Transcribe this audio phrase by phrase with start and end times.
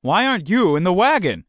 [0.00, 1.44] Why aren't you in the wagon?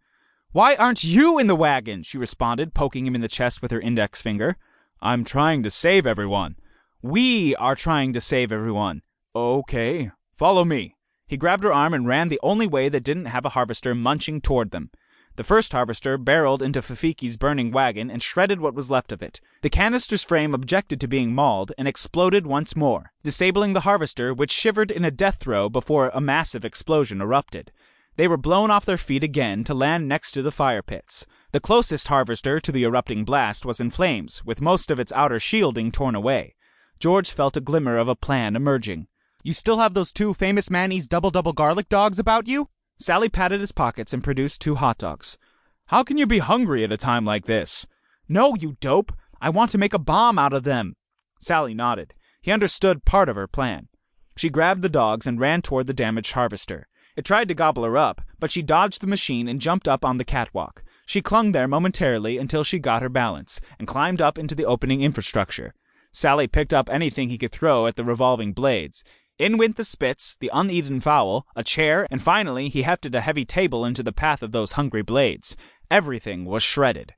[0.52, 2.02] Why aren't you in the wagon?
[2.02, 4.58] she responded, poking him in the chest with her index finger.
[5.02, 6.56] I'm trying to save everyone.
[7.02, 9.04] We are trying to save everyone.
[9.36, 10.96] Okay, follow me.
[11.28, 14.42] He grabbed her arm and ran the only way that didn't have a harvester munching
[14.42, 14.90] toward them.
[15.36, 19.40] The first harvester barreled into Fafiki's burning wagon and shredded what was left of it.
[19.62, 24.52] The canister's frame objected to being mauled and exploded once more, disabling the harvester, which
[24.52, 27.72] shivered in a death throe before a massive explosion erupted.
[28.20, 31.26] They were blown off their feet again to land next to the fire pits.
[31.54, 35.40] The closest harvester to the erupting blast was in flames, with most of its outer
[35.40, 36.56] shielding torn away.
[37.00, 39.08] George felt a glimmer of a plan emerging.
[39.42, 42.68] You still have those two famous Manny's double double garlic dogs about you?
[43.00, 45.38] Sali patted his pockets and produced two hot dogs.
[45.86, 47.88] How can you be hungry at a time like this?
[48.28, 49.14] No, you dope!
[49.40, 50.98] I want to make a bomb out of them.
[51.40, 52.14] Sali nodded.
[52.42, 53.88] He understood part of her plan.
[54.36, 56.89] She grabbed the dogs and ran toward the damaged harvester.
[57.20, 60.16] It tried to gobble her up, but she dodged the machine and jumped up on
[60.16, 60.86] the catwalk.
[61.06, 65.02] She clung there momentarily until she got her balance, and climbed up into the opening
[65.02, 65.74] infrastructure.
[66.14, 69.04] Sali picked up anything he could throw at the revolving blades.
[69.38, 73.44] In went the spits, the uneaten fowl, a chair, and finally he hefted a heavy
[73.44, 75.58] table into the path of those hungry blades.
[75.92, 77.16] Everything was shredded.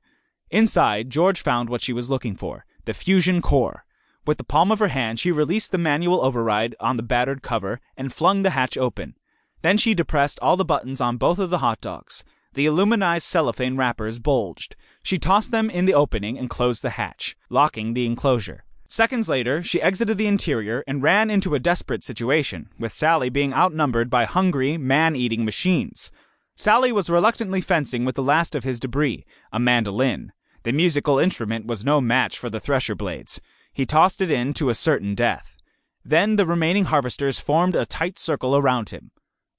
[0.50, 3.84] Inside, George found what she was looking for the fusion core.
[4.26, 7.80] With the palm of her hand, she released the manual override on the battered cover
[7.96, 9.14] and flung the hatch open.
[9.62, 12.24] Then she depressed all the buttons on both of the hot dogs.
[12.54, 14.76] The aluminized cellophane wrappers bulged.
[15.02, 18.64] She tossed them in the opening and closed the hatch, locking the enclosure.
[18.88, 23.54] Seconds later, she exited the interior and ran into a desperate situation, with Sali being
[23.54, 26.10] outnumbered by hungry, man eating machines.
[26.56, 30.32] Sali was reluctantly fencing with the last of his debris, a mandolin.
[30.64, 33.40] The musical instrument was no match for the thresher blades.
[33.72, 35.56] He tossed it in to a certain death.
[36.04, 39.10] Then the remaining harvesters formed a tight circle around him.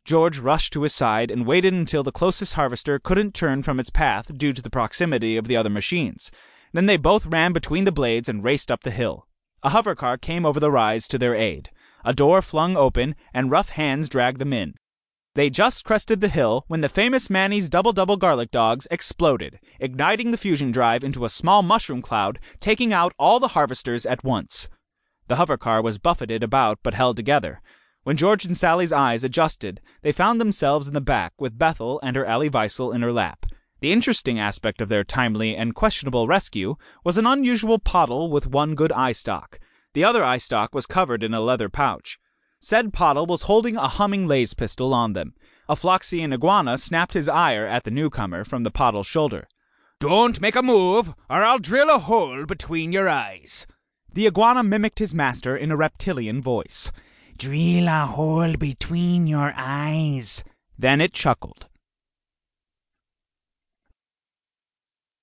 [0.06, 3.90] George rushed to his side and waited until the closest harvester couldn't turn from its
[3.90, 6.30] path due to the proximity of the other machines.
[6.74, 9.28] Then they both ran between the blades and raced up the hill.
[9.64, 11.70] A hover car came over the rise to their aid.
[12.04, 14.74] A door flung open, and rough hands dragged them in.
[15.36, 20.32] They just crested the hill when the famous Manny's double double garlic dogs exploded, igniting
[20.32, 24.70] the fusion drive into a small mushroom cloud, taking out all the harvesters at once.
[25.30, 27.62] The hover car was buffeted about but held together.
[28.04, 32.16] When George and Sali's eyes adjusted, they found themselves in the back with Bethel and
[32.16, 33.46] her Ellie Weissel in her lap.
[33.80, 38.76] The interesting aspect of their timely and questionable rescue was an unusual pottle with one
[38.76, 39.60] good eye stalk.
[39.94, 42.20] The other eye stalk was covered in a leather pouch.
[42.60, 45.34] Said pottle was holding a humming lace pistol on them.
[45.70, 49.48] A Floxian iguana snapped his ire at the newcomer from the pottle's shoulder.
[50.00, 53.66] Don't make a move, or I'll drill a hole between your eyes.
[54.14, 56.92] The iguana mimicked his master in a reptilian voice.
[57.44, 60.46] Drill a hole between your eyes.
[60.80, 61.68] Then it chuckled.